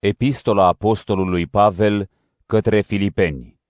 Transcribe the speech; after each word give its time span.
Epistola 0.00 0.66
Apostolului 0.66 1.46
Pavel 1.46 2.10
către 2.46 2.80
Filipeni. 2.80 3.60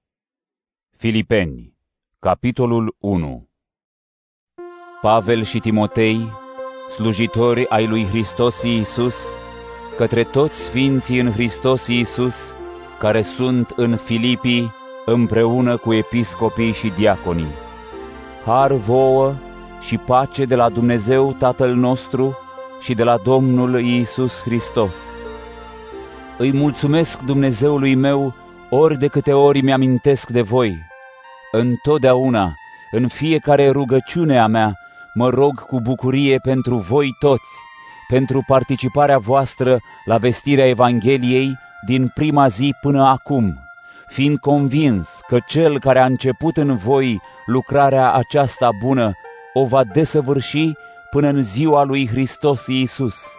Filipeni, 0.97 1.75
capitolul 2.19 2.97
1 2.99 3.49
Pavel 5.01 5.43
și 5.43 5.59
Timotei, 5.59 6.33
slujitori 6.89 7.69
ai 7.69 7.87
lui 7.87 8.05
Hristos 8.05 8.63
Iisus, 8.63 9.17
către 9.97 10.25
toți 10.25 10.61
sfinții 10.61 11.19
în 11.19 11.33
Hristos 11.33 11.87
Iisus, 11.87 12.55
care 12.99 13.23
sunt 13.23 13.71
în 13.77 13.97
Filipii, 13.97 14.73
împreună 15.05 15.77
cu 15.77 15.95
episcopii 15.95 16.73
și 16.73 16.89
diaconii. 16.89 17.55
Har 18.45 18.73
vouă 18.73 19.35
și 19.81 19.99
pace 19.99 20.45
de 20.45 20.55
la 20.55 20.69
Dumnezeu 20.69 21.33
Tatăl 21.33 21.75
nostru 21.75 22.39
și 22.81 22.95
de 22.95 23.03
la 23.03 23.17
Domnul 23.17 23.81
Iisus 23.81 24.43
Hristos 24.43 24.97
îi 26.39 26.53
mulțumesc 26.53 27.21
Dumnezeului 27.21 27.95
meu 27.95 28.35
ori 28.71 28.99
de 28.99 29.07
câte 29.07 29.33
ori 29.33 29.61
mi-amintesc 29.61 30.31
de 30.31 30.41
voi. 30.41 30.79
Întotdeauna, 31.53 32.55
în 32.91 33.09
fiecare 33.09 33.71
rugăciune 33.71 34.39
a 34.39 34.47
mea, 34.47 34.79
mă 35.15 35.29
rog 35.29 35.61
cu 35.61 35.81
bucurie 35.81 36.39
pentru 36.39 36.77
voi 36.77 37.11
toți, 37.19 37.51
pentru 38.09 38.45
participarea 38.47 39.19
voastră 39.19 39.79
la 40.05 40.19
vestirea 40.19 40.69
Evangheliei 40.69 41.59
din 41.87 42.11
prima 42.15 42.49
zi 42.49 42.75
până 42.81 43.05
acum, 43.05 43.59
fiind 44.07 44.39
convins 44.39 45.21
că 45.27 45.39
Cel 45.47 45.81
care 45.81 45.99
a 45.99 46.05
început 46.05 46.57
în 46.57 46.77
voi 46.77 47.21
lucrarea 47.47 48.13
aceasta 48.13 48.71
bună 48.81 49.13
o 49.53 49.65
va 49.65 49.85
desăvârși 49.85 50.73
până 51.11 51.29
în 51.29 51.43
ziua 51.43 51.85
lui 51.85 52.09
Hristos 52.09 52.67
Iisus. 52.67 53.38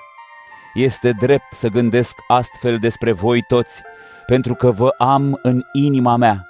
Este 0.73 1.11
drept 1.11 1.53
să 1.53 1.67
gândesc 1.67 2.15
astfel 2.27 2.77
despre 2.77 3.11
voi 3.11 3.41
toți, 3.47 3.81
pentru 4.25 4.53
că 4.53 4.71
vă 4.71 4.95
am 4.97 5.39
în 5.41 5.63
inima 5.71 6.15
mea, 6.15 6.48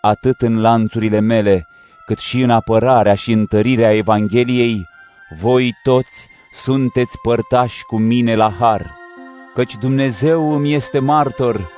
atât 0.00 0.42
în 0.42 0.60
lanțurile 0.60 1.20
mele, 1.20 1.66
cât 2.06 2.18
și 2.18 2.40
în 2.40 2.50
apărarea 2.50 3.14
și 3.14 3.32
întărirea 3.32 3.94
Evangheliei, 3.94 4.88
voi 5.40 5.74
toți 5.82 6.28
sunteți 6.52 7.18
părtași 7.22 7.84
cu 7.84 7.98
mine 7.98 8.34
la 8.34 8.52
har, 8.58 8.96
căci 9.54 9.76
Dumnezeu 9.76 10.52
îmi 10.52 10.74
este 10.74 10.98
martor 10.98 11.70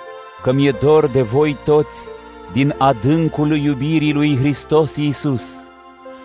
că 0.43 0.53
mi-e 0.53 0.71
dor 0.71 1.09
de 1.09 1.23
voi 1.23 1.57
toți 1.65 2.09
din 2.53 2.75
adâncul 2.79 3.57
iubirii 3.57 4.13
lui 4.13 4.37
Hristos 4.37 4.97
Iisus. 4.97 5.55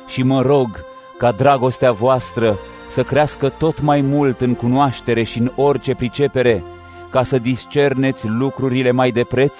Și 0.07 0.23
mă 0.23 0.41
rog 0.41 0.85
ca 1.17 1.31
dragostea 1.31 1.91
voastră 1.91 2.59
să 2.87 3.03
crească 3.03 3.49
tot 3.49 3.81
mai 3.81 4.01
mult 4.01 4.41
în 4.41 4.55
cunoaștere 4.55 5.23
și 5.23 5.39
în 5.39 5.51
orice 5.55 5.95
pricepere, 5.95 6.63
ca 7.09 7.23
să 7.23 7.37
discerneți 7.37 8.27
lucrurile 8.27 8.91
mai 8.91 9.11
de 9.11 9.23
preț, 9.23 9.59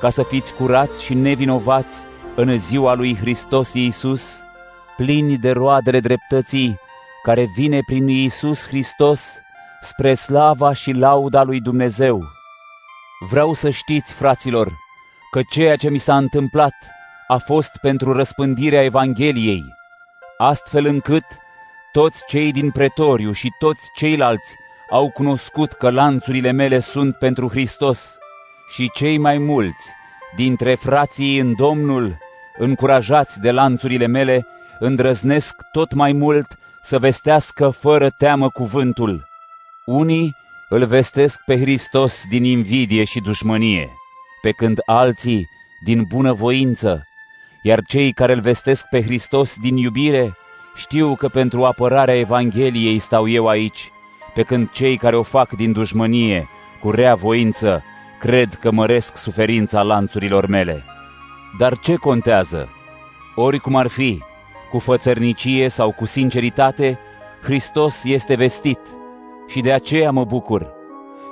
ca 0.00 0.10
să 0.10 0.22
fiți 0.22 0.54
curați 0.54 1.02
și 1.02 1.14
nevinovați 1.14 2.04
în 2.34 2.58
ziua 2.58 2.94
lui 2.94 3.16
Hristos 3.16 3.72
Iisus, 3.74 4.40
plini 4.96 5.36
de 5.36 5.50
roadele 5.50 6.00
dreptății, 6.00 6.78
care 7.22 7.46
vine 7.56 7.80
prin 7.86 8.08
Iisus 8.08 8.66
Hristos 8.66 9.22
spre 9.80 10.14
slava 10.14 10.72
și 10.72 10.92
lauda 10.92 11.42
lui 11.42 11.60
Dumnezeu. 11.60 12.24
Vreau 13.28 13.54
să 13.54 13.70
știți, 13.70 14.12
fraților, 14.12 14.72
că 15.30 15.40
ceea 15.50 15.76
ce 15.76 15.90
mi 15.90 15.98
s-a 15.98 16.16
întâmplat 16.16 16.74
a 17.28 17.36
fost 17.36 17.70
pentru 17.80 18.12
răspândirea 18.12 18.82
Evangheliei, 18.82 19.64
astfel 20.38 20.86
încât 20.86 21.24
toți 21.92 22.22
cei 22.26 22.52
din 22.52 22.70
pretoriu 22.70 23.32
și 23.32 23.52
toți 23.58 23.90
ceilalți 23.94 24.56
au 24.90 25.10
cunoscut 25.10 25.72
că 25.72 25.90
lanțurile 25.90 26.50
mele 26.50 26.80
sunt 26.80 27.16
pentru 27.16 27.48
Hristos 27.48 28.18
și 28.68 28.90
cei 28.94 29.18
mai 29.18 29.38
mulți 29.38 29.92
dintre 30.36 30.74
frații 30.74 31.38
în 31.38 31.54
Domnul, 31.54 32.18
încurajați 32.58 33.40
de 33.40 33.50
lanțurile 33.50 34.06
mele, 34.06 34.46
îndrăznesc 34.78 35.54
tot 35.72 35.92
mai 35.92 36.12
mult 36.12 36.58
să 36.82 36.98
vestească 36.98 37.70
fără 37.70 38.10
teamă 38.10 38.48
cuvântul. 38.48 39.28
Unii 39.84 40.36
îl 40.68 40.86
vestesc 40.86 41.40
pe 41.46 41.60
Hristos 41.60 42.22
din 42.28 42.44
invidie 42.44 43.04
și 43.04 43.20
dușmănie, 43.20 43.90
pe 44.42 44.50
când 44.50 44.78
alții 44.86 45.48
din 45.84 46.04
bunăvoință, 46.08 47.04
iar 47.62 47.80
cei 47.88 48.12
care 48.12 48.32
îl 48.32 48.40
vestesc 48.40 48.84
pe 48.90 49.02
Hristos 49.02 49.54
din 49.60 49.76
iubire 49.76 50.36
știu 50.74 51.14
că 51.14 51.28
pentru 51.28 51.64
apărarea 51.64 52.18
Evangheliei 52.18 52.98
stau 52.98 53.28
eu 53.28 53.48
aici, 53.48 53.92
pe 54.34 54.42
când 54.42 54.70
cei 54.70 54.96
care 54.96 55.16
o 55.16 55.22
fac 55.22 55.52
din 55.52 55.72
dușmănie, 55.72 56.48
cu 56.80 56.90
rea 56.90 57.14
voință, 57.14 57.82
cred 58.20 58.54
că 58.54 58.70
măresc 58.70 59.16
suferința 59.16 59.82
lanțurilor 59.82 60.46
mele. 60.46 60.84
Dar 61.58 61.78
ce 61.78 61.94
contează? 61.94 62.68
Oricum 63.34 63.76
ar 63.76 63.86
fi, 63.86 64.22
cu 64.70 64.78
fățărnicie 64.78 65.68
sau 65.68 65.92
cu 65.92 66.06
sinceritate, 66.06 66.98
Hristos 67.42 68.04
este 68.04 68.34
vestit 68.34 68.78
și 69.48 69.60
de 69.60 69.72
aceea 69.72 70.10
mă 70.10 70.24
bucur. 70.24 70.72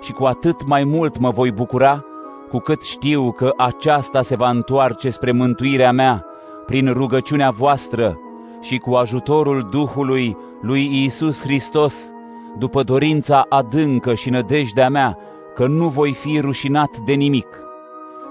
Și 0.03 0.13
cu 0.13 0.25
atât 0.25 0.67
mai 0.67 0.85
mult 0.85 1.19
mă 1.19 1.31
voi 1.31 1.53
bucura, 1.53 2.05
cu 2.49 2.59
cât 2.59 2.83
știu 2.83 3.33
că 3.33 3.53
aceasta 3.57 4.23
se 4.23 4.37
va 4.37 4.49
întoarce 4.49 5.11
spre 5.11 5.33
mântuirea 5.33 5.93
mea 5.93 6.25
prin 6.67 6.93
rugăciunea 6.93 7.51
voastră 7.51 8.19
și 8.61 8.79
cu 8.79 8.95
ajutorul 8.95 9.69
Duhului 9.71 10.37
lui 10.61 10.89
Iisus 10.93 11.43
Hristos, 11.43 12.13
după 12.59 12.83
dorința 12.83 13.47
adâncă 13.49 14.15
și 14.15 14.31
nădejdea 14.31 14.89
mea 14.89 15.19
că 15.55 15.67
nu 15.67 15.89
voi 15.89 16.13
fi 16.13 16.41
rușinat 16.41 16.99
de 16.99 17.13
nimic, 17.13 17.47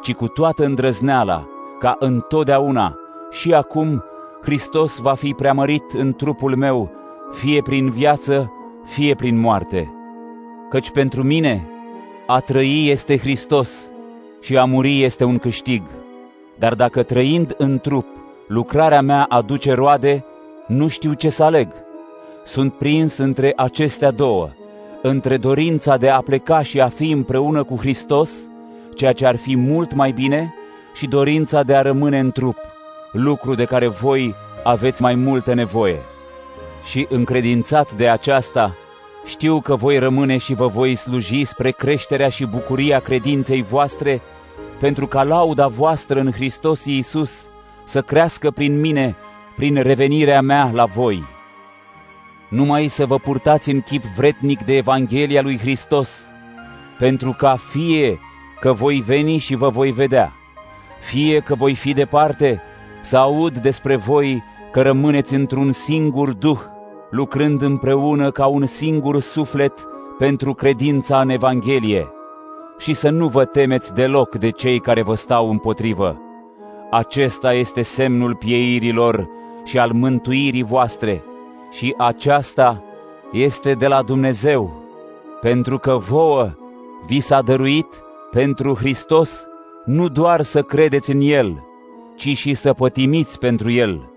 ci 0.01 0.13
cu 0.13 0.27
toată 0.27 0.66
îndrăzneala, 0.66 1.47
ca 1.79 1.95
întotdeauna 1.99 2.95
și 3.29 3.53
acum 3.53 4.03
Hristos 4.41 4.97
va 4.97 5.13
fi 5.13 5.33
preamărit 5.33 5.91
în 5.91 6.13
trupul 6.13 6.55
meu, 6.55 6.91
fie 7.31 7.61
prin 7.61 7.89
viață, 7.89 8.51
fie 8.85 9.16
prin 9.16 9.39
moarte. 9.39 9.91
Căci 10.69 10.91
pentru 10.91 11.23
mine 11.23 11.69
a 12.27 12.39
trăi 12.39 12.89
este 12.89 13.17
Hristos 13.17 13.89
și 14.41 14.57
a 14.57 14.63
muri 14.63 15.03
este 15.03 15.23
un 15.23 15.37
câștig. 15.37 15.81
Dar 16.59 16.73
dacă 16.73 17.03
trăind 17.03 17.53
în 17.57 17.79
trup 17.79 18.05
lucrarea 18.47 19.02
mea 19.02 19.25
aduce 19.30 19.74
roade, 19.74 20.25
nu 20.68 20.88
știu 20.88 21.13
ce 21.13 21.30
să 21.30 21.44
aleg. 21.44 21.68
Sunt 22.46 22.74
prins 22.74 23.18
între 23.18 23.53
acestea 23.56 24.12
două, 24.12 24.50
între 25.02 25.38
dorința 25.38 25.97
de 25.97 26.09
a 26.09 26.22
pleca 26.22 26.62
și 26.62 26.81
a 26.81 26.88
fi 26.88 27.12
împreună 27.12 27.63
cu 27.63 27.75
Hristos, 27.75 28.31
ceea 28.96 29.13
ce 29.13 29.25
ar 29.25 29.35
fi 29.35 29.56
mult 29.56 29.94
mai 29.94 30.12
bine, 30.12 30.53
și 30.94 31.08
dorința 31.08 31.63
de 31.63 31.75
a 31.75 31.81
rămâne 31.81 32.19
în 32.19 32.31
trup, 32.31 32.58
lucru 33.12 33.53
de 33.53 33.66
care 33.66 33.88
voi 33.88 34.35
aveți 34.64 35.02
mai 35.02 35.16
multă 35.16 35.53
nevoie. 35.53 36.00
Și 36.84 37.08
încredințat 37.09 37.94
de 37.94 38.09
aceasta, 38.09 38.75
știu 39.25 39.59
că 39.59 39.75
voi 39.75 39.97
rămâne 39.97 40.38
și 40.38 40.53
vă 40.53 40.68
voi 40.68 40.96
sluji 40.96 41.44
spre 41.44 41.72
creșterea 41.72 42.29
și 42.29 42.46
bucuria 42.46 43.00
credinței 43.00 43.64
voastre, 43.64 44.22
pentru 44.79 45.08
ca 45.08 45.24
lauda 45.24 45.68
voastră 45.68 46.19
în 46.19 46.31
Hristos 46.31 46.85
Iisus 46.85 47.50
să 47.87 48.01
crească 48.01 48.51
prin 48.51 48.79
mine, 48.79 49.15
prin 49.55 49.81
revenirea 49.81 50.41
mea 50.41 50.69
la 50.73 50.85
voi. 50.85 51.23
Numai 52.49 52.87
să 52.87 53.05
vă 53.05 53.17
purtați 53.17 53.69
în 53.69 53.79
chip 53.79 54.03
vretnic 54.03 54.63
de 54.63 54.75
Evanghelia 54.75 55.41
lui 55.41 55.57
Hristos, 55.57 56.27
pentru 56.97 57.35
ca 57.37 57.55
fie 57.69 58.19
că 58.59 58.73
voi 58.73 59.03
veni 59.05 59.37
și 59.37 59.55
vă 59.55 59.69
voi 59.69 59.91
vedea, 59.91 60.33
fie 60.99 61.39
că 61.39 61.55
voi 61.55 61.75
fi 61.75 61.93
departe, 61.93 62.61
să 63.01 63.17
aud 63.17 63.57
despre 63.57 63.95
voi 63.95 64.43
că 64.71 64.81
rămâneți 64.81 65.33
într-un 65.33 65.71
singur 65.71 66.33
duh, 66.33 66.59
lucrând 67.09 67.61
împreună 67.61 68.31
ca 68.31 68.45
un 68.45 68.65
singur 68.65 69.21
suflet 69.21 69.87
pentru 70.17 70.53
credința 70.53 71.19
în 71.19 71.29
Evanghelie, 71.29 72.07
și 72.77 72.93
să 72.93 73.09
nu 73.09 73.28
vă 73.28 73.45
temeți 73.45 73.93
deloc 73.93 74.35
de 74.35 74.49
cei 74.49 74.79
care 74.79 75.01
vă 75.01 75.16
stau 75.16 75.49
împotrivă 75.49 76.22
acesta 76.89 77.53
este 77.53 77.81
semnul 77.81 78.35
pieirilor 78.35 79.29
și 79.66 79.79
al 79.79 79.91
mântuirii 79.91 80.63
voastre 80.63 81.23
și 81.72 81.93
aceasta 81.97 82.84
este 83.31 83.73
de 83.73 83.87
la 83.87 84.01
Dumnezeu, 84.01 84.84
pentru 85.41 85.78
că 85.78 85.97
vouă 85.97 86.55
vi 87.05 87.19
s-a 87.19 87.41
dăruit 87.41 88.03
pentru 88.31 88.75
Hristos 88.75 89.47
nu 89.85 90.09
doar 90.09 90.41
să 90.41 90.61
credeți 90.61 91.11
în 91.11 91.22
El, 91.22 91.63
ci 92.16 92.37
și 92.37 92.53
să 92.53 92.73
pătimiți 92.73 93.40
pentru 93.40 93.69
El, 93.69 94.11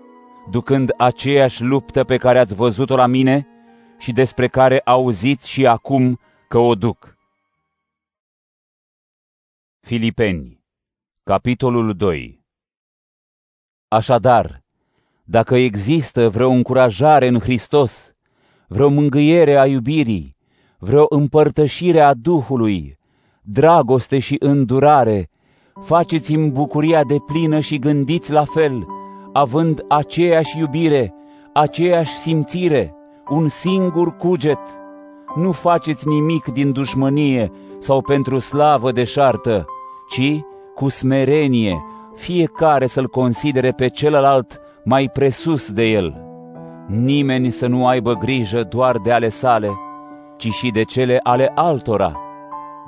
ducând 0.49 0.93
aceeași 0.97 1.63
luptă 1.63 2.03
pe 2.03 2.17
care 2.17 2.39
ați 2.39 2.55
văzut-o 2.55 2.95
la 2.95 3.05
mine 3.05 3.47
și 3.97 4.11
despre 4.11 4.47
care 4.47 4.81
auziți 4.85 5.49
și 5.49 5.67
acum 5.67 6.19
că 6.47 6.57
o 6.57 6.75
duc. 6.75 7.17
Filipeni, 9.79 10.63
capitolul 11.23 11.93
2 11.93 12.40
Așadar, 13.93 14.63
dacă 15.23 15.55
există 15.55 16.29
vreo 16.29 16.49
încurajare 16.49 17.27
în 17.27 17.39
Hristos, 17.39 18.13
vreo 18.67 18.89
mângâiere 18.89 19.59
a 19.59 19.65
iubirii, 19.65 20.35
vreo 20.79 21.05
împărtășire 21.09 21.99
a 21.99 22.13
Duhului, 22.13 22.97
dragoste 23.41 24.19
și 24.19 24.35
îndurare, 24.39 25.29
faceți-mi 25.81 26.51
bucuria 26.51 27.03
de 27.03 27.15
plină 27.25 27.59
și 27.59 27.79
gândiți 27.79 28.31
la 28.31 28.43
fel, 28.43 28.85
având 29.33 29.85
aceeași 29.87 30.57
iubire, 30.59 31.13
aceeași 31.53 32.13
simțire, 32.13 32.93
un 33.29 33.47
singur 33.47 34.17
cuget. 34.17 34.59
Nu 35.35 35.51
faceți 35.51 36.07
nimic 36.07 36.45
din 36.45 36.71
dușmănie 36.71 37.51
sau 37.79 38.01
pentru 38.01 38.39
slavă 38.39 38.91
deșartă, 38.91 39.65
ci 40.09 40.39
cu 40.75 40.89
smerenie, 40.89 41.83
fiecare 42.15 42.87
să-l 42.87 43.07
considere 43.07 43.71
pe 43.71 43.87
celălalt 43.87 44.61
mai 44.83 45.09
presus 45.13 45.71
de 45.71 45.83
el. 45.83 46.21
Nimeni 46.87 47.49
să 47.49 47.67
nu 47.67 47.87
aibă 47.87 48.13
grijă 48.13 48.63
doar 48.63 48.97
de 48.97 49.11
ale 49.11 49.29
sale, 49.29 49.69
ci 50.37 50.49
și 50.49 50.69
de 50.69 50.83
cele 50.83 51.19
ale 51.23 51.51
altora. 51.55 52.19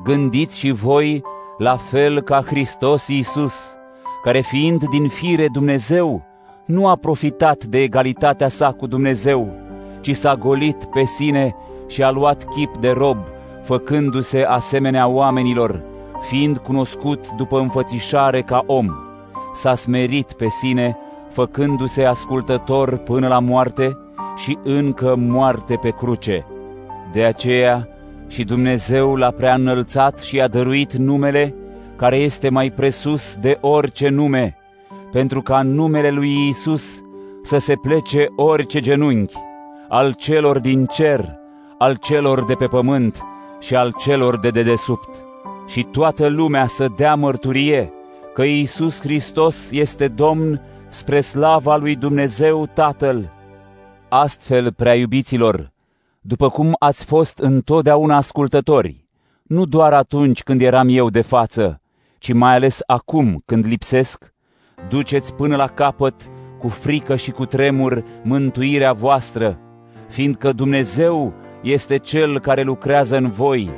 Gândiți 0.04 0.58
și 0.58 0.72
voi 0.72 1.22
la 1.58 1.76
fel 1.76 2.22
ca 2.22 2.42
Hristos 2.46 3.08
Iisus, 3.08 3.54
care 4.24 4.40
fiind 4.40 4.84
din 4.86 5.08
fire 5.08 5.48
Dumnezeu, 5.52 6.24
nu 6.66 6.88
a 6.88 6.96
profitat 6.96 7.64
de 7.64 7.82
egalitatea 7.82 8.48
sa 8.48 8.72
cu 8.72 8.88
Dumnezeu, 8.88 9.54
ci 10.02 10.16
s-a 10.16 10.36
golit 10.36 10.86
pe 10.86 11.04
sine 11.04 11.56
și 11.88 12.04
a 12.04 12.12
luat 12.12 12.44
chip 12.56 12.78
de 12.78 12.92
rob, 12.92 13.18
făcându-se 13.64 14.44
asemenea 14.44 15.08
oamenilor, 15.08 15.84
fiind 16.22 16.58
cunoscut 16.58 17.32
după 17.32 17.60
înfățișare 17.60 18.42
ca 18.42 18.64
om. 18.66 18.88
S-a 19.54 19.76
smerit 19.76 20.32
pe 20.34 20.48
sine, 20.48 20.98
făcându-se 21.30 22.04
ascultător 22.04 22.98
până 22.98 23.28
la 23.28 23.40
moarte 23.40 23.98
și 24.36 24.58
încă 24.64 25.16
moarte 25.18 25.76
pe 25.82 25.90
cruce. 25.90 26.46
De 27.12 27.24
aceea 27.24 27.88
și 28.28 28.44
Dumnezeu 28.44 29.16
l-a 29.16 29.32
prea 29.32 29.54
înălțat 29.54 30.20
și 30.20 30.42
a 30.42 30.48
dăruit 30.48 30.94
numele 30.94 31.56
care 31.96 32.18
este 32.18 32.50
mai 32.50 32.72
presus 32.72 33.36
de 33.42 33.58
orice 33.62 34.10
nume, 34.10 34.58
pentru 35.12 35.42
ca 35.42 35.62
numele 35.62 36.10
lui 36.10 36.30
Iisus 36.30 37.02
să 37.44 37.58
se 37.58 37.74
plece 37.82 38.28
orice 38.36 38.80
genunchi, 38.80 39.36
al 39.90 40.14
celor 40.14 40.60
din 40.60 40.86
cer, 40.86 41.36
al 41.78 41.96
celor 41.96 42.46
de 42.46 42.54
pe 42.54 42.66
pământ 42.66 43.24
și 43.60 43.76
al 43.76 43.94
celor 43.98 44.40
de 44.40 44.50
dedesubt, 44.50 45.10
și 45.68 45.84
toată 45.84 46.28
lumea 46.28 46.68
să 46.68 46.88
dea 46.96 47.16
mărturie 47.16 47.94
că 48.34 48.44
Iisus 48.44 49.00
Hristos 49.00 49.72
este 49.72 50.08
Domn 50.08 50.62
spre 50.88 51.22
slava 51.22 51.76
lui 51.76 51.96
Dumnezeu 51.96 52.66
Tatăl. 52.74 53.30
Astfel, 54.10 54.74
prea 54.74 54.96
iubiților, 54.96 55.72
după 56.22 56.50
cum 56.50 56.76
ați 56.80 57.06
fost 57.06 57.38
întotdeauna 57.38 58.16
ascultători, 58.16 59.08
nu 59.44 59.66
doar 59.66 59.94
atunci 59.94 60.44
când 60.44 60.62
eram 60.62 60.88
eu 60.90 61.10
de 61.10 61.22
față, 61.22 61.82
ci 62.18 62.34
mai 62.34 62.54
ales 62.54 62.80
acum 62.86 63.42
când 63.46 63.66
lipsesc, 63.66 64.34
duceți 64.90 65.34
până 65.34 65.56
la 65.56 65.68
capăt 65.68 66.30
cu 66.60 66.68
frică 66.68 67.16
și 67.16 67.32
cu 67.32 67.46
tremur 67.46 68.04
mântuirea 68.24 68.94
voastră, 68.94 69.60
fiindcă 70.10 70.52
Dumnezeu 70.52 71.34
este 71.62 71.98
Cel 71.98 72.40
care 72.40 72.62
lucrează 72.62 73.18
în 73.18 73.30
voi 73.32 73.70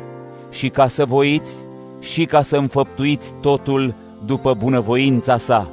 și 0.51 0.69
ca 0.69 0.87
să 0.87 1.05
voiți 1.05 1.65
și 1.99 2.25
ca 2.25 2.41
să 2.41 2.57
înfăptuiți 2.57 3.33
totul 3.41 3.95
după 4.25 4.53
bunăvoința 4.53 5.37
sa, 5.37 5.67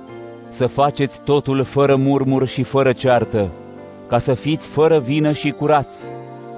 să 0.49 0.67
faceți 0.67 1.21
totul 1.25 1.65
fără 1.65 1.97
murmur 1.97 2.47
și 2.47 2.63
fără 2.63 2.93
ceartă, 2.93 3.49
ca 4.09 4.19
să 4.19 4.35
fiți 4.35 4.69
fără 4.69 4.99
vină 4.99 5.33
și 5.33 5.51
curați, 5.51 6.05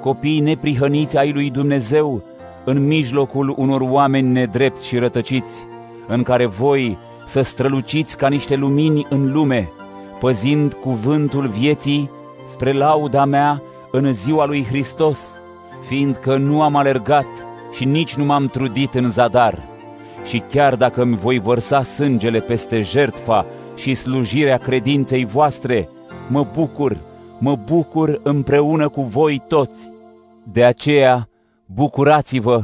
copii 0.03 0.41
neprihăniți 0.41 1.17
ai 1.17 1.33
lui 1.33 1.51
Dumnezeu, 1.51 2.23
în 2.65 2.87
mijlocul 2.87 3.55
unor 3.57 3.81
oameni 3.81 4.29
nedrepți 4.29 4.87
și 4.87 4.99
rătăciți, 4.99 5.65
în 6.09 6.23
care 6.23 6.47
voi 6.47 6.99
să 7.27 7.43
străluciți 7.43 8.17
ca 8.17 8.29
niște 8.29 8.57
lumini 8.57 9.07
în 9.09 9.33
lume, 9.33 9.71
păzind 10.21 10.73
cuvântul 10.73 11.47
vieții 11.47 12.11
spre 12.51 12.73
lauda 12.73 13.25
mea 13.25 13.63
în 13.91 14.13
ziua 14.13 14.47
lui 14.47 14.65
Hristos, 14.65 15.19
fiindcă 15.89 16.37
nu 16.37 16.63
am 16.63 16.77
alergat 16.77 17.27
și 17.73 17.85
nici 17.85 18.15
nu 18.15 18.25
m-am 18.25 18.47
trudit 18.47 18.95
în 18.95 19.11
zadar. 19.11 19.74
Și 20.25 20.43
chiar 20.51 20.77
dacă 20.77 21.03
îmi 21.03 21.17
voi 21.17 21.39
vărsa 21.39 21.83
sângele 21.83 22.41
peste 22.41 22.81
jertfa 22.81 23.47
și 23.77 23.95
slujirea 23.95 24.57
credinței 24.57 25.25
voastre, 25.25 25.89
mă 26.29 26.47
bucur, 26.55 26.97
mă 27.39 27.57
bucur 27.57 28.21
împreună 28.23 28.89
cu 28.89 29.03
voi 29.03 29.43
toți. 29.49 29.93
De 30.53 30.65
aceea, 30.65 31.29
bucurați-vă, 31.67 32.63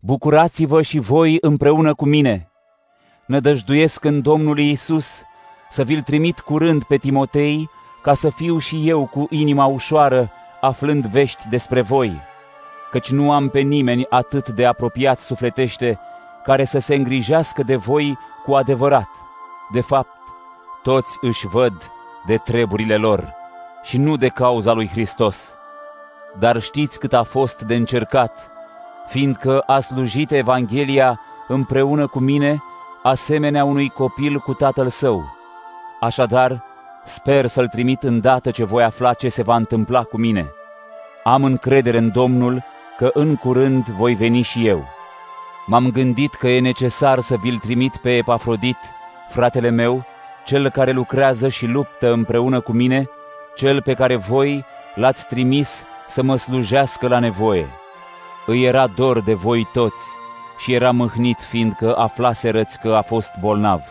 bucurați-vă 0.00 0.82
și 0.82 0.98
voi 0.98 1.36
împreună 1.40 1.94
cu 1.94 2.04
mine. 2.04 2.50
Nădăjduiesc 3.26 4.04
în 4.04 4.20
Domnul 4.20 4.58
Iisus 4.58 5.22
să 5.70 5.82
vi-l 5.82 6.02
trimit 6.02 6.40
curând 6.40 6.84
pe 6.84 6.96
Timotei, 6.96 7.70
ca 8.02 8.14
să 8.14 8.30
fiu 8.30 8.58
și 8.58 8.88
eu 8.88 9.06
cu 9.06 9.26
inima 9.30 9.66
ușoară, 9.66 10.30
aflând 10.60 11.06
vești 11.06 11.48
despre 11.48 11.80
voi, 11.80 12.20
căci 12.90 13.10
nu 13.10 13.32
am 13.32 13.48
pe 13.48 13.60
nimeni 13.60 14.06
atât 14.08 14.48
de 14.48 14.66
apropiat 14.66 15.18
sufletește, 15.18 15.98
care 16.48 16.64
să 16.64 16.78
se 16.78 16.94
îngrijească 16.94 17.62
de 17.62 17.76
voi 17.76 18.18
cu 18.44 18.54
adevărat. 18.54 19.08
De 19.72 19.80
fapt, 19.80 20.18
toți 20.82 21.18
își 21.20 21.46
văd 21.46 21.90
de 22.26 22.36
treburile 22.36 22.96
lor 22.96 23.34
și 23.82 23.98
nu 23.98 24.16
de 24.16 24.28
cauza 24.28 24.72
lui 24.72 24.88
Hristos. 24.88 25.54
Dar 26.38 26.60
știți 26.60 26.98
cât 26.98 27.12
a 27.12 27.22
fost 27.22 27.62
de 27.62 27.74
încercat, 27.74 28.50
fiindcă 29.06 29.58
a 29.58 29.80
slujit 29.80 30.30
Evanghelia 30.30 31.20
împreună 31.48 32.06
cu 32.06 32.18
mine, 32.18 32.62
asemenea 33.02 33.64
unui 33.64 33.88
copil 33.88 34.38
cu 34.38 34.52
tatăl 34.52 34.88
său. 34.88 35.24
Așadar, 36.00 36.64
sper 37.04 37.46
să-l 37.46 37.68
trimit 37.68 38.02
îndată 38.02 38.50
ce 38.50 38.64
voi 38.64 38.82
afla 38.82 39.14
ce 39.14 39.28
se 39.28 39.42
va 39.42 39.56
întâmpla 39.56 40.02
cu 40.02 40.18
mine. 40.18 40.50
Am 41.24 41.44
încredere 41.44 41.98
în 41.98 42.10
Domnul 42.10 42.62
că 42.96 43.10
în 43.12 43.36
curând 43.36 43.84
voi 43.84 44.14
veni 44.14 44.42
și 44.42 44.66
eu. 44.66 44.96
M-am 45.70 45.90
gândit 45.90 46.34
că 46.34 46.48
e 46.48 46.60
necesar 46.60 47.20
să 47.20 47.36
vi-l 47.36 47.58
trimit 47.58 47.96
pe 47.96 48.16
Epafrodit, 48.16 48.76
fratele 49.28 49.68
meu, 49.68 50.04
cel 50.44 50.70
care 50.70 50.92
lucrează 50.92 51.48
și 51.48 51.66
luptă 51.66 52.12
împreună 52.12 52.60
cu 52.60 52.72
mine, 52.72 53.08
cel 53.56 53.82
pe 53.82 53.94
care 53.94 54.16
voi 54.16 54.64
l-ați 54.94 55.26
trimis 55.26 55.82
să 56.06 56.22
mă 56.22 56.36
slujească 56.36 57.08
la 57.08 57.18
nevoie. 57.18 57.66
Îi 58.46 58.64
era 58.64 58.86
dor 58.86 59.20
de 59.20 59.34
voi 59.34 59.68
toți 59.72 60.06
și 60.58 60.72
era 60.72 60.90
mâhnit 60.90 61.38
fiindcă 61.48 61.96
aflaserăți 61.96 62.78
că 62.78 62.94
a 62.94 63.02
fost 63.02 63.30
bolnav. 63.40 63.82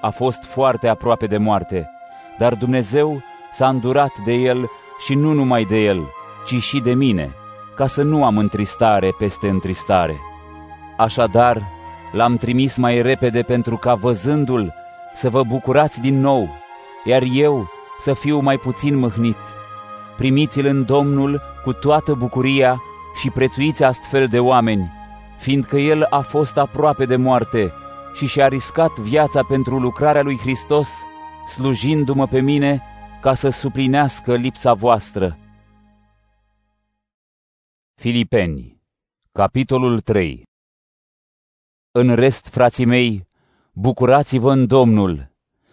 A 0.00 0.10
fost 0.10 0.44
foarte 0.44 0.88
aproape 0.88 1.26
de 1.26 1.36
moarte, 1.36 1.90
dar 2.38 2.54
Dumnezeu 2.54 3.22
s-a 3.52 3.68
îndurat 3.68 4.12
de 4.24 4.32
el 4.32 4.70
și 5.04 5.14
nu 5.14 5.32
numai 5.32 5.64
de 5.64 5.76
el, 5.76 6.00
ci 6.46 6.62
și 6.62 6.80
de 6.80 6.92
mine, 6.92 7.30
ca 7.76 7.86
să 7.86 8.02
nu 8.02 8.24
am 8.24 8.38
întristare 8.38 9.14
peste 9.18 9.48
întristare. 9.48 10.20
Așadar, 10.96 11.62
l-am 12.12 12.36
trimis 12.36 12.76
mai 12.76 13.02
repede 13.02 13.42
pentru 13.42 13.76
ca 13.76 13.94
văzându-l 13.94 14.74
să 15.14 15.30
vă 15.30 15.42
bucurați 15.42 16.00
din 16.00 16.20
nou, 16.20 16.48
iar 17.04 17.22
eu 17.32 17.68
să 17.98 18.12
fiu 18.12 18.38
mai 18.38 18.56
puțin 18.56 18.96
mâhnit. 18.96 19.36
Primiți-l 20.16 20.66
în 20.66 20.84
Domnul 20.84 21.40
cu 21.64 21.72
toată 21.72 22.14
bucuria 22.14 22.82
și 23.20 23.30
prețuiți 23.30 23.84
astfel 23.84 24.26
de 24.26 24.38
oameni, 24.38 24.92
fiindcă 25.38 25.76
el 25.76 26.02
a 26.02 26.20
fost 26.20 26.56
aproape 26.56 27.04
de 27.04 27.16
moarte 27.16 27.72
și 28.14 28.26
și-a 28.26 28.48
riscat 28.48 28.98
viața 28.98 29.42
pentru 29.48 29.78
lucrarea 29.78 30.22
lui 30.22 30.38
Hristos, 30.38 30.88
slujindu-mă 31.48 32.26
pe 32.26 32.40
mine 32.40 32.82
ca 33.20 33.34
să 33.34 33.48
suplinească 33.48 34.34
lipsa 34.34 34.74
voastră. 34.74 35.38
Filipeni, 37.94 38.80
capitolul 39.32 40.00
3 40.00 40.52
În 41.96 42.14
rest, 42.14 42.48
frații 42.48 42.84
mei, 42.84 43.26
bucurați-vă 43.72 44.52
în 44.52 44.66
Domnul. 44.66 45.30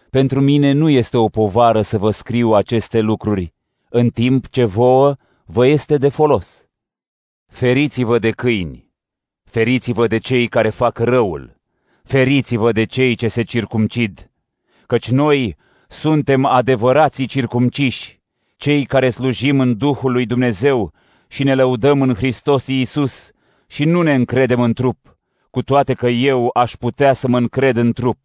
Pentru 0.09 0.41
mine 0.41 0.71
nu 0.71 0.89
este 0.89 1.17
o 1.17 1.27
povară 1.27 1.81
să 1.81 1.97
vă 1.97 2.09
scriu 2.09 2.51
aceste 2.51 2.99
lucruri, 2.99 3.53
în 3.89 4.09
timp 4.09 4.47
ce 4.47 4.63
vouă 4.63 5.15
vă 5.45 5.65
este 5.65 5.97
de 5.97 6.09
folos. 6.09 6.65
Feriți-vă 7.47 8.19
de 8.19 8.31
câini, 8.31 8.91
feriți-vă 9.43 10.07
de 10.07 10.17
cei 10.17 10.47
care 10.47 10.69
fac 10.69 10.99
răul, 10.99 11.55
feriți-vă 12.03 12.71
de 12.71 12.83
cei 12.83 13.15
ce 13.15 13.27
se 13.27 13.41
circumcid, 13.41 14.31
căci 14.85 15.09
noi 15.09 15.57
suntem 15.87 16.45
adevărații 16.45 17.25
circumciși, 17.25 18.21
cei 18.55 18.85
care 18.85 19.09
slujim 19.09 19.59
în 19.59 19.77
Duhul 19.77 20.11
lui 20.11 20.25
Dumnezeu 20.25 20.93
și 21.27 21.43
ne 21.43 21.55
lăudăm 21.55 22.01
în 22.01 22.13
Hristos 22.13 22.67
Iisus 22.67 23.31
și 23.67 23.85
nu 23.85 24.01
ne 24.01 24.13
încredem 24.13 24.61
în 24.61 24.73
trup, 24.73 25.10
cu 25.51 25.61
toate 25.61 25.93
că 25.93 26.07
eu 26.07 26.49
aș 26.53 26.73
putea 26.73 27.13
să 27.13 27.27
mă 27.27 27.37
încred 27.37 27.75
în 27.77 27.91
trup. 27.91 28.17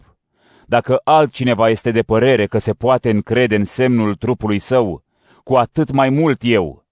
Dacă 0.66 1.00
altcineva 1.04 1.68
este 1.68 1.90
de 1.90 2.02
părere 2.02 2.46
că 2.46 2.58
se 2.58 2.72
poate 2.72 3.10
încrede 3.10 3.56
în 3.56 3.64
semnul 3.64 4.14
trupului 4.14 4.58
său, 4.58 5.04
cu 5.44 5.54
atât 5.54 5.90
mai 5.90 6.08
mult 6.08 6.40
eu. 6.44 6.84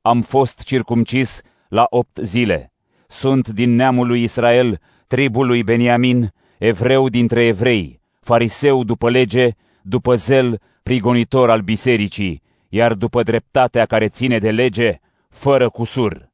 Am 0.00 0.20
fost 0.20 0.62
circumcis 0.62 1.40
la 1.68 1.86
opt 1.90 2.18
zile, 2.22 2.72
Sunt 3.06 3.48
din 3.48 3.74
neamul 3.74 4.06
lui 4.06 4.22
Israel, 4.22 4.80
tribul 5.06 5.46
lui 5.46 5.62
Beniamin, 5.62 6.32
evreu 6.58 7.08
dintre 7.08 7.44
evrei, 7.44 8.00
fariseu 8.20 8.84
după 8.84 9.10
lege, 9.10 9.48
după 9.82 10.14
zel, 10.14 10.60
prigonitor 10.82 11.50
al 11.50 11.60
bisericii, 11.60 12.42
iar 12.68 12.94
după 12.94 13.22
dreptatea 13.22 13.86
care 13.86 14.08
ține 14.08 14.38
de 14.38 14.50
lege, 14.50 15.00
fără 15.28 15.68
cusur. 15.68 16.31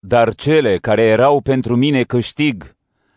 Dar 0.00 0.34
cele 0.34 0.76
care 0.76 1.02
erau 1.02 1.40
pentru 1.40 1.76
mine 1.76 2.02
câștig, 2.02 2.76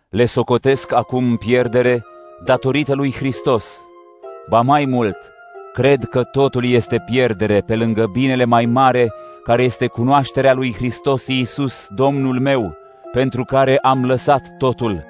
le 0.09 0.25
socotesc 0.25 0.93
acum 0.93 1.35
pierdere 1.35 2.05
datorită 2.43 2.93
lui 2.93 3.13
Hristos. 3.13 3.81
Ba 4.49 4.61
mai 4.61 4.85
mult, 4.85 5.17
cred 5.73 6.03
că 6.03 6.23
totul 6.23 6.65
este 6.65 7.03
pierdere 7.11 7.59
pe 7.59 7.75
lângă 7.75 8.07
binele 8.07 8.45
mai 8.45 8.65
mare, 8.65 9.13
care 9.43 9.63
este 9.63 9.87
cunoașterea 9.87 10.53
lui 10.53 10.73
Hristos 10.73 11.27
Iisus, 11.27 11.87
Domnul 11.95 12.39
meu, 12.39 12.77
pentru 13.11 13.43
care 13.43 13.77
am 13.81 14.05
lăsat 14.05 14.57
totul. 14.57 15.03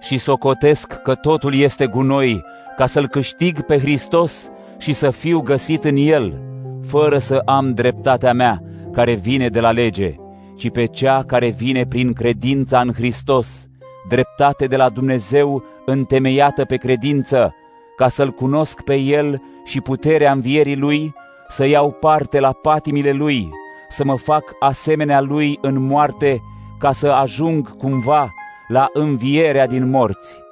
Și 0.00 0.18
socotesc 0.18 0.92
că 1.02 1.14
totul 1.14 1.54
este 1.54 1.86
gunoi, 1.86 2.42
ca 2.76 2.86
să-L 2.86 3.08
câștig 3.08 3.60
pe 3.60 3.78
Hristos 3.78 4.50
și 4.78 4.92
să 4.92 5.10
fiu 5.10 5.40
găsit 5.40 5.84
în 5.84 5.96
El, 5.96 6.40
fără 6.86 7.18
să 7.18 7.42
am 7.44 7.74
dreptatea 7.74 8.32
mea, 8.32 8.62
care 8.92 9.12
vine 9.12 9.48
de 9.48 9.60
la 9.60 9.70
lege, 9.70 10.14
ci 10.56 10.70
pe 10.70 10.84
cea 10.84 11.24
care 11.26 11.48
vine 11.48 11.86
prin 11.86 12.12
credința 12.12 12.80
în 12.80 12.92
Hristos, 12.92 13.66
dreptate 14.08 14.66
de 14.66 14.76
la 14.76 14.88
Dumnezeu 14.88 15.64
întemeiată 15.84 16.64
pe 16.64 16.76
credință, 16.76 17.54
ca 17.96 18.08
să-L 18.08 18.30
cunosc 18.30 18.82
pe 18.82 18.94
El 18.94 19.42
și 19.64 19.80
puterea 19.80 20.32
învierii 20.32 20.76
Lui, 20.76 21.14
să 21.48 21.66
iau 21.66 21.90
parte 21.90 22.40
la 22.40 22.52
patimile 22.52 23.12
Lui, 23.12 23.48
să 23.88 24.04
mă 24.04 24.16
fac 24.16 24.52
asemenea 24.60 25.20
Lui 25.20 25.58
în 25.60 25.82
moarte, 25.86 26.42
ca 26.78 26.92
să 26.92 27.08
ajung 27.10 27.76
cumva 27.76 28.32
la 28.68 28.88
învierea 28.92 29.66
din 29.66 29.90
morți. 29.90 30.42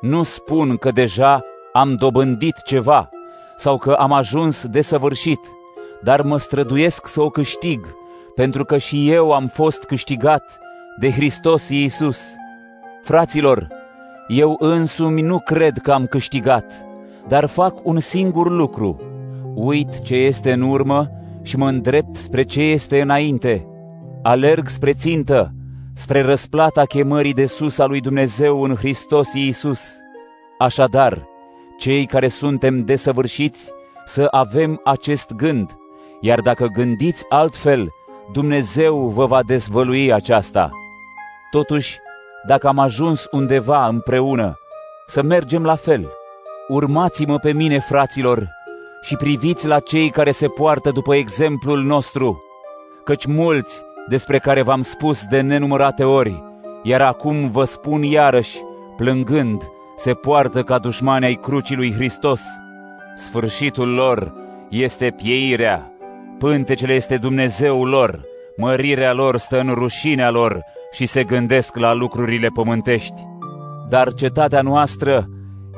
Nu 0.00 0.22
spun 0.22 0.76
că 0.76 0.90
deja 0.90 1.44
am 1.72 1.94
dobândit 1.94 2.62
ceva 2.64 3.08
sau 3.56 3.78
că 3.78 3.92
am 3.92 4.12
ajuns 4.12 4.66
desăvârșit, 4.66 5.40
dar 6.02 6.22
mă 6.22 6.38
străduiesc 6.38 7.06
să 7.06 7.22
o 7.22 7.30
câștig, 7.30 7.96
pentru 8.38 8.64
că 8.64 8.78
și 8.78 9.10
eu 9.10 9.32
am 9.32 9.46
fost 9.46 9.84
câștigat 9.84 10.58
de 10.98 11.10
Hristos 11.10 11.68
Iisus. 11.68 12.20
Fraților, 13.02 13.68
eu 14.28 14.56
însumi 14.58 15.22
nu 15.22 15.38
cred 15.38 15.78
că 15.78 15.92
am 15.92 16.06
câștigat, 16.06 16.84
dar 17.28 17.46
fac 17.46 17.86
un 17.86 17.98
singur 17.98 18.50
lucru. 18.50 19.00
Uit 19.54 20.00
ce 20.00 20.14
este 20.14 20.52
în 20.52 20.60
urmă 20.60 21.10
și 21.42 21.56
mă 21.56 21.68
îndrept 21.68 22.16
spre 22.16 22.42
ce 22.42 22.60
este 22.60 23.00
înainte. 23.00 23.66
Alerg 24.22 24.68
spre 24.68 24.92
țintă, 24.92 25.52
spre 25.94 26.22
răsplata 26.22 26.84
chemării 26.84 27.34
de 27.34 27.46
sus 27.46 27.78
a 27.78 27.86
lui 27.86 28.00
Dumnezeu 28.00 28.62
în 28.62 28.74
Hristos 28.74 29.32
Iisus. 29.32 29.80
Așadar, 30.58 31.26
cei 31.78 32.06
care 32.06 32.28
suntem 32.28 32.84
desăvârșiți, 32.84 33.70
să 34.06 34.28
avem 34.30 34.80
acest 34.84 35.32
gând, 35.32 35.76
iar 36.20 36.40
dacă 36.40 36.66
gândiți 36.66 37.24
altfel, 37.28 37.88
Dumnezeu 38.32 39.08
vă 39.08 39.26
va 39.26 39.42
dezvălui 39.42 40.12
aceasta. 40.12 40.70
Totuși, 41.50 41.98
dacă 42.46 42.68
am 42.68 42.78
ajuns 42.78 43.26
undeva 43.30 43.86
împreună, 43.86 44.58
să 45.06 45.22
mergem 45.22 45.64
la 45.64 45.76
fel. 45.76 46.12
Urmați-mă 46.68 47.38
pe 47.38 47.52
mine, 47.52 47.78
fraților, 47.78 48.48
și 49.02 49.16
priviți 49.16 49.66
la 49.66 49.80
cei 49.80 50.10
care 50.10 50.30
se 50.30 50.48
poartă 50.48 50.90
după 50.90 51.14
exemplul 51.14 51.82
nostru, 51.82 52.42
căci 53.04 53.26
mulți 53.26 53.82
despre 54.08 54.38
care 54.38 54.62
v-am 54.62 54.82
spus 54.82 55.24
de 55.24 55.40
nenumărate 55.40 56.04
ori, 56.04 56.42
iar 56.82 57.00
acum 57.00 57.50
vă 57.50 57.64
spun 57.64 58.02
iarăși, 58.02 58.58
plângând, 58.96 59.62
se 59.96 60.14
poartă 60.14 60.62
ca 60.62 60.78
dușmani 60.78 61.24
ai 61.24 61.34
crucii 61.34 61.76
lui 61.76 61.92
Hristos. 61.92 62.40
Sfârșitul 63.16 63.88
lor 63.88 64.32
este 64.68 65.10
pieirea, 65.22 65.92
pântecele 66.38 66.94
este 66.94 67.16
Dumnezeul 67.16 67.88
lor, 67.88 68.20
mărirea 68.56 69.12
lor 69.12 69.36
stă 69.36 69.60
în 69.60 69.74
rușinea 69.74 70.30
lor 70.30 70.60
și 70.92 71.06
se 71.06 71.24
gândesc 71.24 71.76
la 71.76 71.92
lucrurile 71.92 72.48
pământești. 72.48 73.26
Dar 73.88 74.14
cetatea 74.14 74.60
noastră 74.62 75.28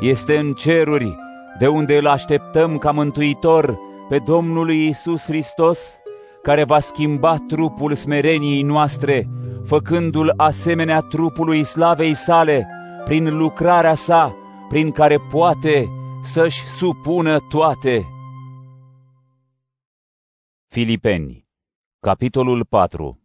este 0.00 0.36
în 0.36 0.52
ceruri, 0.52 1.16
de 1.58 1.66
unde 1.66 1.96
îl 1.96 2.06
așteptăm 2.06 2.78
ca 2.78 2.90
mântuitor 2.90 3.78
pe 4.08 4.18
Domnul 4.18 4.70
Iisus 4.70 5.24
Hristos, 5.24 5.98
care 6.42 6.64
va 6.64 6.78
schimba 6.78 7.36
trupul 7.48 7.94
smereniei 7.94 8.62
noastre, 8.62 9.28
făcându-l 9.64 10.32
asemenea 10.36 11.00
trupului 11.00 11.64
slavei 11.64 12.14
sale, 12.14 12.66
prin 13.04 13.36
lucrarea 13.36 13.94
sa, 13.94 14.36
prin 14.68 14.90
care 14.90 15.18
poate 15.30 15.88
să-și 16.22 16.62
supună 16.66 17.38
toate. 17.48 18.19
Filipeni, 20.72 21.46
capitolul 22.00 22.64
4 22.64 23.18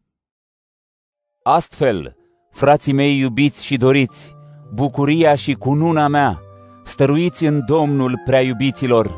Astfel, 1.43 2.15
frații 2.51 2.93
mei 2.93 3.19
iubiți 3.19 3.65
și 3.65 3.77
doriți, 3.77 4.35
bucuria 4.73 5.35
și 5.35 5.53
cununa 5.53 6.07
mea, 6.07 6.41
stăruiți 6.83 7.45
în 7.45 7.61
Domnul 7.65 8.21
prea 8.25 8.41
iubiților. 8.41 9.15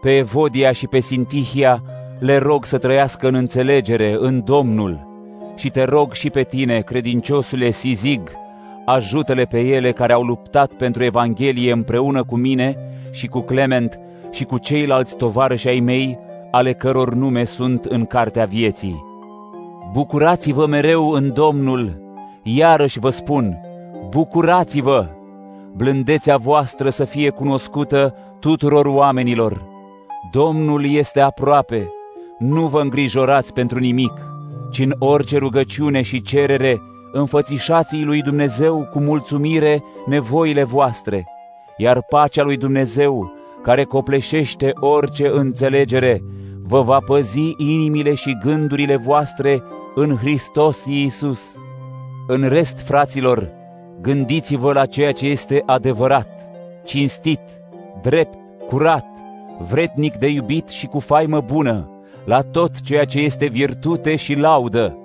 Pe 0.00 0.16
Evodia 0.16 0.72
și 0.72 0.86
pe 0.86 1.00
Sintihia 1.00 1.82
le 2.18 2.36
rog 2.36 2.64
să 2.64 2.78
trăiască 2.78 3.28
în 3.28 3.34
înțelegere 3.34 4.16
în 4.18 4.44
Domnul 4.44 5.06
și 5.56 5.70
te 5.70 5.82
rog 5.82 6.12
și 6.12 6.30
pe 6.30 6.42
tine, 6.42 6.80
credinciosule 6.80 7.70
Sizig, 7.70 8.30
ajută-le 8.86 9.44
pe 9.44 9.60
ele 9.60 9.92
care 9.92 10.12
au 10.12 10.22
luptat 10.22 10.72
pentru 10.72 11.04
Evanghelie 11.04 11.72
împreună 11.72 12.24
cu 12.24 12.36
mine 12.36 12.76
și 13.12 13.26
cu 13.26 13.40
Clement 13.40 13.98
și 14.30 14.44
cu 14.44 14.58
ceilalți 14.58 15.16
tovarăși 15.16 15.68
ai 15.68 15.80
mei, 15.80 16.26
ale 16.50 16.72
căror 16.72 17.14
nume 17.14 17.44
sunt 17.44 17.84
în 17.84 18.04
cartea 18.04 18.44
vieții. 18.44 19.04
Bucurați-vă 19.92 20.66
mereu 20.66 21.10
în 21.10 21.32
Domnul, 21.32 22.02
iarăși 22.42 22.98
vă 22.98 23.10
spun, 23.10 23.58
bucurați-vă! 24.08 25.06
Blândețea 25.76 26.36
voastră 26.36 26.88
să 26.88 27.04
fie 27.04 27.30
cunoscută 27.30 28.14
tuturor 28.40 28.86
oamenilor. 28.86 29.66
Domnul 30.32 30.86
este 30.86 31.20
aproape, 31.20 31.92
nu 32.38 32.66
vă 32.66 32.80
îngrijorați 32.80 33.52
pentru 33.52 33.78
nimic, 33.78 34.12
ci 34.70 34.78
în 34.78 34.94
orice 34.98 35.38
rugăciune 35.38 36.02
și 36.02 36.22
cerere 36.22 36.82
înfățișați 37.12 38.02
lui 38.02 38.22
Dumnezeu 38.22 38.88
cu 38.92 38.98
mulțumire 38.98 39.82
nevoile 40.06 40.64
voastre, 40.64 41.26
iar 41.76 42.02
pacea 42.02 42.42
lui 42.42 42.56
Dumnezeu, 42.56 43.32
care 43.68 43.84
copleșește 43.84 44.72
orice 44.74 45.28
înțelegere, 45.32 46.22
vă 46.62 46.82
va 46.82 46.98
păzi 46.98 47.54
inimile 47.56 48.14
și 48.14 48.38
gândurile 48.42 48.96
voastre 48.96 49.62
în 49.94 50.16
Hristos 50.16 50.84
Iisus. 50.84 51.56
În 52.26 52.48
rest, 52.48 52.80
fraților, 52.80 53.50
gândiți-vă 54.00 54.72
la 54.72 54.86
ceea 54.86 55.12
ce 55.12 55.26
este 55.26 55.62
adevărat, 55.66 56.28
cinstit, 56.84 57.40
drept, 58.02 58.38
curat, 58.68 59.06
vrednic 59.70 60.16
de 60.16 60.26
iubit 60.26 60.68
și 60.68 60.86
cu 60.86 60.98
faimă 60.98 61.40
bună, 61.40 61.90
la 62.24 62.40
tot 62.40 62.80
ceea 62.80 63.04
ce 63.04 63.18
este 63.18 63.46
virtute 63.46 64.16
și 64.16 64.34
laudă. 64.34 64.98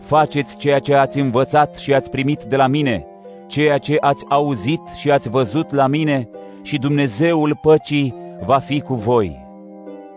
Faceți 0.00 0.56
ceea 0.56 0.78
ce 0.78 0.94
ați 0.94 1.18
învățat 1.18 1.74
și 1.74 1.94
ați 1.94 2.10
primit 2.10 2.42
de 2.42 2.56
la 2.56 2.66
mine, 2.66 3.06
ceea 3.46 3.78
ce 3.78 3.96
ați 4.00 4.24
auzit 4.28 4.82
și 4.96 5.10
ați 5.10 5.28
văzut 5.28 5.72
la 5.72 5.86
mine 5.86 6.28
și 6.68 6.78
Dumnezeul 6.78 7.58
păcii 7.60 8.14
va 8.44 8.58
fi 8.58 8.80
cu 8.80 8.94
voi. 8.94 9.46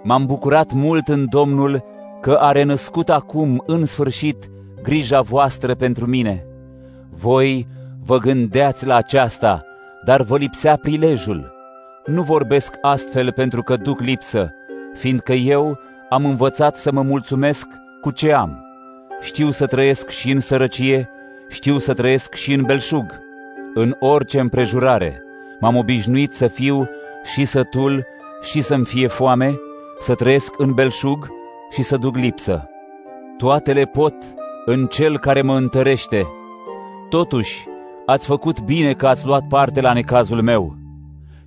M-am 0.04 0.26
bucurat 0.26 0.72
mult 0.72 1.08
în 1.08 1.26
Domnul 1.30 1.84
că 2.22 2.34
a 2.34 2.52
renăscut 2.52 3.10
acum, 3.10 3.64
în 3.66 3.86
sfârșit, 3.86 4.50
grija 4.82 5.22
voastră 5.22 5.76
pentru 5.76 6.06
mine. 6.06 6.46
Voi 7.10 7.68
vă 8.06 8.18
gândeați 8.18 8.86
la 8.86 8.96
aceasta, 8.96 9.64
dar 10.06 10.22
vă 10.22 10.38
lipsea 10.38 10.76
prilejul. 10.76 11.54
Nu 12.06 12.22
vorbesc 12.22 12.76
astfel 12.82 13.32
pentru 13.32 13.64
că 13.64 13.76
duc 13.76 14.00
lipsă, 14.00 14.54
fiindcă 14.94 15.34
eu 15.34 15.80
am 16.10 16.26
învățat 16.26 16.78
să 16.78 16.92
mă 16.92 17.02
mulțumesc 17.02 17.68
cu 18.02 18.12
ce 18.12 18.34
am. 18.34 18.66
Știu 19.22 19.52
să 19.52 19.66
trăiesc 19.66 20.10
și 20.10 20.32
în 20.32 20.40
sărăcie, 20.40 21.10
știu 21.50 21.78
să 21.78 21.94
trăiesc 21.94 22.34
și 22.34 22.54
în 22.54 22.62
belșug. 22.62 23.20
În 23.74 23.96
orice 24.00 24.40
împrejurare 24.40 25.24
m-am 25.62 25.76
obișnuit 25.76 26.32
să 26.32 26.48
fiu 26.48 26.90
și 27.24 27.46
sătul 27.46 28.06
și 28.42 28.62
să-mi 28.62 28.86
fie 28.86 29.08
foame, 29.08 29.60
să 30.00 30.16
trăiesc 30.16 30.54
în 30.58 30.74
belșug 30.74 31.28
și 31.72 31.82
să 31.82 31.98
duc 31.98 32.16
lipsă. 32.16 32.70
Toate 33.38 33.74
le 33.74 33.86
pot 33.86 34.14
în 34.66 34.86
Cel 34.86 35.20
care 35.20 35.42
mă 35.42 35.56
întărește. 35.56 36.28
Totuși, 37.10 37.66
ați 38.06 38.26
făcut 38.26 38.62
bine 38.62 38.94
că 38.94 39.08
ați 39.08 39.26
luat 39.26 39.44
parte 39.50 39.82
la 39.82 39.94
necazul 39.94 40.42
meu. 40.42 40.76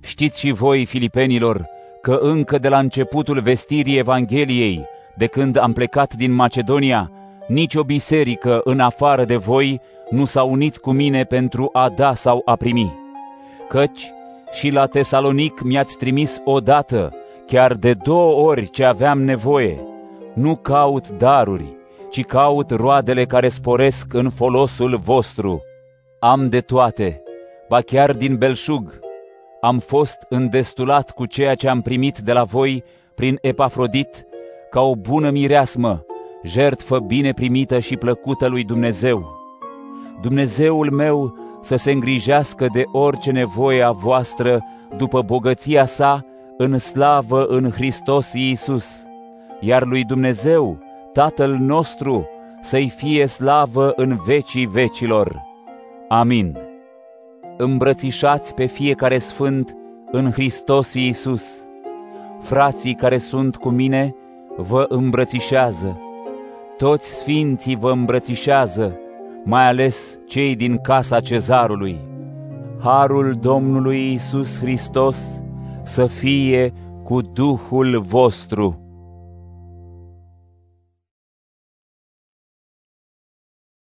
Știți 0.01 0.39
și 0.39 0.51
voi, 0.51 0.85
filipenilor, 0.85 1.65
că 2.01 2.17
încă 2.21 2.57
de 2.57 2.69
la 2.69 2.79
începutul 2.79 3.41
vestirii 3.41 3.97
Evangheliei, 3.97 4.85
de 5.15 5.27
când 5.27 5.57
am 5.57 5.73
plecat 5.73 6.13
din 6.13 6.31
Macedonia, 6.31 7.11
nici 7.47 7.75
o 7.75 7.83
biserică 7.83 8.61
în 8.63 8.79
afară 8.79 9.25
de 9.25 9.35
voi 9.35 9.81
nu 10.09 10.25
s-a 10.25 10.43
unit 10.43 10.77
cu 10.77 10.91
mine 10.91 11.23
pentru 11.23 11.69
a 11.73 11.89
da 11.89 12.13
sau 12.13 12.41
a 12.45 12.55
primi. 12.55 13.04
Căci 13.69 14.13
și 14.51 14.69
la 14.69 14.85
Tesalonic 14.85 15.61
mi-ați 15.61 15.97
trimis 15.97 16.41
odată, 16.43 17.13
chiar 17.45 17.73
de 17.73 17.93
două 17.93 18.47
ori 18.49 18.69
ce 18.69 18.83
aveam 18.83 19.23
nevoie. 19.23 19.79
Nu 20.33 20.55
caut 20.55 21.09
daruri, 21.09 21.65
ci 22.09 22.25
caut 22.25 22.69
roadele 22.71 23.25
care 23.25 23.47
sporesc 23.47 24.13
în 24.13 24.29
folosul 24.29 24.97
vostru. 24.97 25.61
Am 26.19 26.47
de 26.47 26.59
toate, 26.59 27.23
ba 27.69 27.81
chiar 27.81 28.11
din 28.11 28.35
belșug. 28.35 28.99
Am 29.61 29.79
fost 29.79 30.17
îndestulat 30.29 31.11
cu 31.11 31.25
ceea 31.25 31.55
ce 31.55 31.69
am 31.69 31.79
primit 31.79 32.17
de 32.17 32.33
la 32.33 32.43
voi 32.43 32.83
prin 33.15 33.37
Epafrodit, 33.41 34.25
ca 34.69 34.81
o 34.81 34.95
bună 34.95 35.29
mireasmă, 35.29 36.05
jertfă 36.43 36.99
bine 36.99 37.33
primită 37.33 37.79
și 37.79 37.97
plăcută 37.97 38.47
lui 38.47 38.63
Dumnezeu. 38.63 39.43
Dumnezeul 40.21 40.91
meu 40.91 41.44
să 41.65 41.75
se 41.75 41.91
îngrijească 41.91 42.67
de 42.73 42.83
orice 42.91 43.31
nevoie 43.31 43.83
a 43.83 43.91
voastră 43.91 44.65
după 44.97 45.21
bogăția 45.21 45.85
sa 45.85 46.25
în 46.57 46.77
slavă 46.77 47.45
în 47.45 47.71
Hristos 47.71 48.33
Iisus, 48.33 49.03
iar 49.59 49.85
lui 49.85 50.03
Dumnezeu, 50.03 50.77
Tatăl 51.13 51.57
nostru, 51.59 52.27
să-i 52.61 52.89
fie 52.89 53.25
slavă 53.25 53.93
în 53.95 54.17
vecii 54.25 54.65
vecilor. 54.65 55.41
Amin. 56.07 56.57
Îmbrățișați 57.57 58.53
pe 58.53 58.65
fiecare 58.65 59.17
sfânt 59.17 59.75
în 60.11 60.31
Hristos 60.31 60.93
Iisus. 60.93 61.45
Frații 62.41 62.93
care 62.93 63.17
sunt 63.17 63.55
cu 63.55 63.69
mine 63.69 64.15
vă 64.57 64.85
îmbrățișează. 64.89 66.01
Toți 66.77 67.09
sfinții 67.09 67.75
vă 67.75 67.91
îmbrățișează, 67.91 68.99
mai 69.45 69.67
ales 69.67 70.19
cei 70.27 70.55
din 70.55 70.77
casa 70.77 71.19
cezarului. 71.19 71.99
Harul 72.79 73.37
Domnului 73.41 74.09
Iisus 74.11 74.59
Hristos 74.59 75.41
să 75.83 76.05
fie 76.05 76.73
cu 77.03 77.21
Duhul 77.21 78.01
vostru. 78.01 78.84